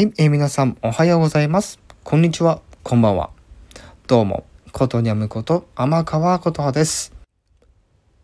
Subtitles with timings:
[0.00, 1.78] はい、えー、皆さんおはようございます。
[2.04, 3.28] こんにちは、こんばんは。
[4.06, 7.12] どうも、ことにゃむこと天川ことはです。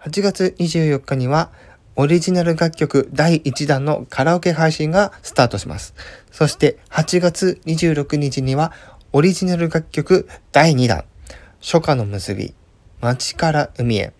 [0.00, 1.52] 8月24日には、
[1.94, 5.92] オリジナル楽曲第1弾のカラオケ配信がスタートします。
[6.32, 8.72] そして8月26日には、
[9.12, 11.04] オリジナル楽曲第2弾、
[11.60, 12.54] 初夏の結び、
[13.02, 14.14] 街から海へ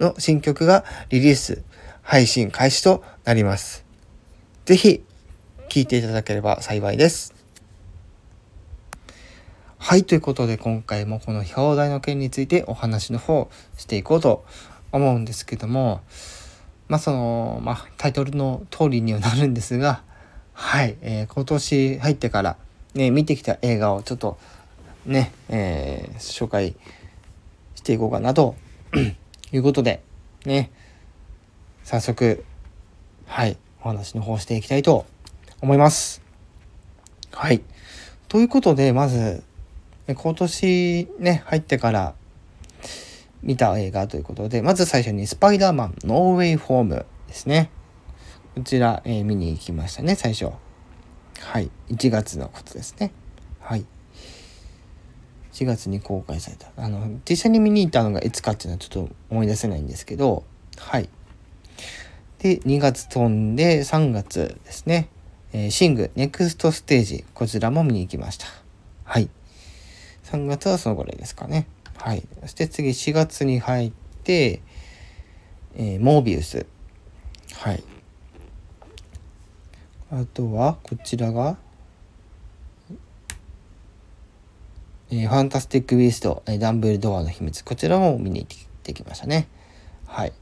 [0.00, 1.62] の新曲がリリース、
[2.02, 3.86] 配信開始となります。
[4.66, 5.02] ぜひ
[5.70, 7.32] 聞いていただければ幸いです。
[9.78, 14.44] はい、ということで今回もこの表題の件についてお話の方していこうと
[14.90, 16.00] 思うんですけども、
[16.88, 20.02] まあその、まあタイトルの通りにはなるんですが、
[20.54, 22.56] はい、えー、今年入ってから
[22.94, 24.38] ね、見てきた映画をちょっと
[25.06, 26.74] ね、えー、紹介
[27.76, 28.56] していこうかなと
[29.52, 30.02] いうことで、
[30.46, 30.72] ね、
[31.84, 32.44] 早速、
[33.26, 35.06] はい、お話の方していきたいと
[35.62, 36.22] 思います。
[37.32, 37.62] はい。
[38.28, 39.42] ということで、まず、
[40.06, 42.14] 今年ね、入ってから
[43.42, 47.70] 見た映画ということで、まず最初にスパイダーマンノーウェイフォームですね。
[48.54, 50.50] こちら、えー、見に行きましたね、最初。
[51.40, 51.70] はい。
[51.90, 53.12] 1月のことですね。
[53.60, 53.84] はい。
[55.52, 56.70] 4月に公開された。
[56.76, 60.44] あの、実際に見に行ったのがいつかっていうのはちょっと思い出せないんですけど、
[60.78, 61.08] はい。
[62.38, 65.08] で、2月飛んで3月ですね。
[65.52, 68.46] えー、シング、ネクストステージ、こちらも見に行きました。
[69.04, 69.28] はい。
[70.24, 71.66] 3月はそのぐらいですかね。
[71.96, 72.22] はい。
[72.42, 74.62] そして次4月に入って、
[75.74, 76.66] えー、モービウス。
[77.54, 77.82] はい。
[80.12, 81.56] あとは、こちらが、
[85.10, 87.64] えー、ファンタスティック・ウィスト、えー、ダンブルドアの秘密。
[87.64, 89.48] こちらも見に行ってきましたね。
[90.06, 90.32] はい。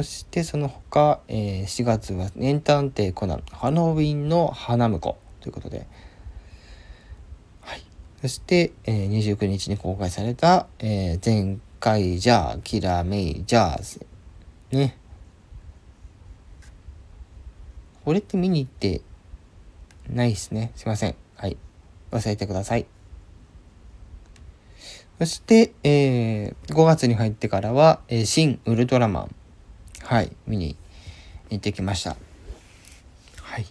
[0.00, 5.86] そしてその他、えー、4月は「エンターテイコナンハロウィンの花婿」ということで、
[7.60, 7.84] はい、
[8.22, 14.06] そして、えー、29日に公開された「えー、前回じゃあキラメイジャーズ」
[14.72, 14.96] ね。
[18.02, 19.02] これって見に行って
[20.08, 20.72] ないですね。
[20.76, 21.14] すいません。
[21.36, 21.58] はい。
[22.10, 22.86] 忘れてください。
[25.18, 29.34] そして、えー、5月に入ってからは、えー、新ウルトラマン。
[30.10, 30.74] はい、見に
[31.50, 32.16] 行ってきました。
[33.42, 33.66] はい。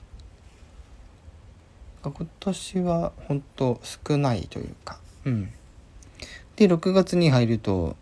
[2.01, 5.51] 今年は本当少ないというか、うん。
[6.55, 7.97] で、6月に入ると、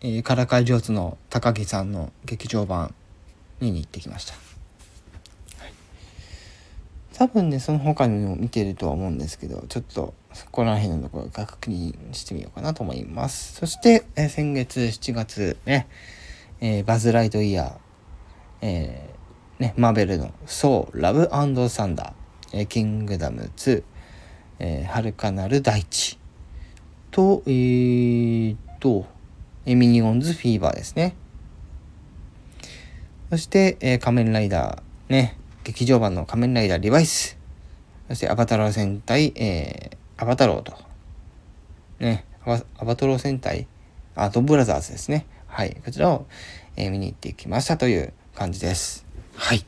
[0.00, 2.92] えー、からかい上手の高木さんの劇場版
[3.60, 4.34] 見に行ってきました。
[7.14, 13.54] 多分ね、その他にも見てるとは思うんですけど、ちょっとそこら辺のところ確認してみようかなと思います。
[13.54, 15.86] そして、え、先月7月ね、
[16.60, 17.72] えー、バズ・ライトイヤー、
[18.62, 21.28] えー、ね、マーベルのソー、ラブ
[21.68, 23.82] サンダー、えー、キングダム2、
[24.58, 26.18] えー、はるかなる大地
[27.10, 29.06] と、えー、と、
[29.66, 31.14] ミニオンズフィーバーですね。
[33.30, 37.38] そして、えー、仮面ライダー、ね、劇場版の仮面ライダーリバイス。
[38.08, 40.72] そして、アバタロー戦隊、えー、アバタローと。
[41.98, 43.66] ね、アバアバトロー戦隊、
[44.14, 45.26] アートブラザーズですね。
[45.58, 46.24] はい、こちらを、
[46.76, 49.04] え、見に行ってきましたという感じです。
[49.34, 49.64] はい。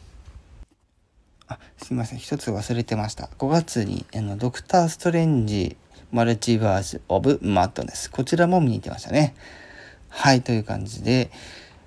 [1.48, 2.20] あ、すいません。
[2.20, 3.28] 一つ忘れてました。
[3.40, 5.76] 5月に、あの、ドクター・ストレンジ・
[6.12, 8.08] マルチバース・オブ・マットネス。
[8.08, 9.34] こちらも見に行ってましたね。
[10.10, 11.32] はい、という感じで、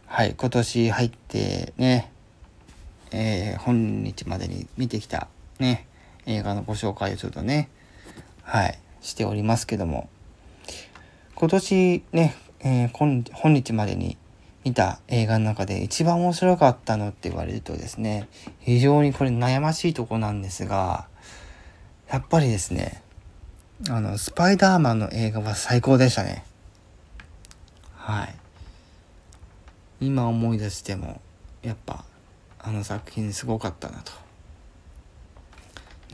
[0.07, 2.11] はい、今年入ってね、
[3.11, 5.87] えー、本日までに見てきたね、
[6.25, 7.69] 映画のご紹介をちょっとね、
[8.41, 10.09] はい、しておりますけども、
[11.35, 14.17] 今年ね、えー、今本日までに
[14.63, 18.29] 見た映画の中で一番面白かったのって言われるとですね、
[18.61, 21.07] 非常にこれ悩ましいとこなんですが、
[22.09, 23.03] やっぱりですね、
[23.89, 26.45] あの、スパイダーマンの映画は最高でしたね。
[27.95, 28.35] はい。
[29.99, 31.19] 今思い出しても、
[31.61, 32.05] やっぱ、
[32.59, 34.13] あの作品すごかったなと。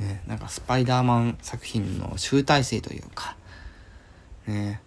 [0.02, 3.36] ね、なんかスパイダーマン作品の集大成というか、
[4.48, 4.82] ね、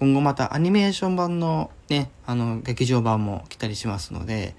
[0.00, 4.54] 今後またアニメーション版のね、あの、劇場版も来たりしますので、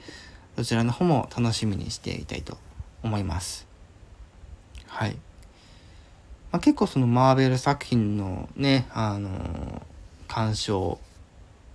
[0.55, 2.59] そちらの方も楽しみにしていたいと
[3.01, 3.65] 思います。
[4.85, 5.15] はい。
[6.51, 9.81] まあ、結構そのマーベル作品のね、あの、
[10.27, 10.99] 鑑賞、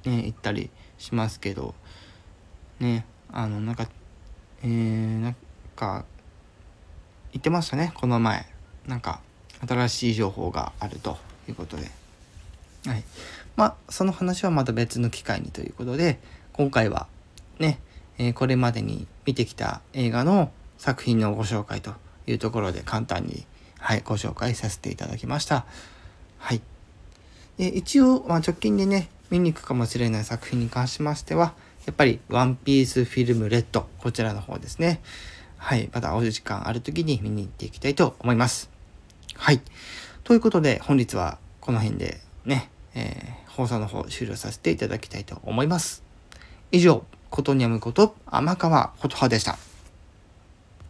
[0.05, 1.75] ね、行ったりしますけど、
[2.79, 3.89] ね、あの、なんか、
[4.63, 5.37] えー、なん
[5.75, 6.05] か、
[7.33, 8.47] 言ってましたね、この前。
[8.87, 9.21] なんか、
[9.67, 11.19] 新しい情報があると
[11.49, 12.06] いうことで。
[12.87, 13.05] はい。
[13.57, 16.19] まあ、その話はまた別の機会にということで、
[16.53, 17.07] 今回は
[17.59, 17.79] ね、
[18.19, 21.93] えー、これまでに見てきた映画の作品のご紹介と
[22.27, 23.47] いうところで簡単に
[23.87, 25.65] はい、ご紹介させていただきました。
[26.39, 26.61] はい。
[27.57, 31.55] で一応、まあ、直近でね、見に行くかもしれない作品に関しましては、
[31.87, 35.01] やっぱりワンピースフィルムレッド、こちらの方ですね。
[35.57, 38.71] はい、またお時間ある時に見に行っていきたいと思います。
[39.37, 39.61] はい。
[40.25, 46.03] ということで、本日はこの辺でね、えー、放送の方終了させていただきたいと思います。
[46.73, 49.66] 以上、ことにゃむこと、天川琴葉でした。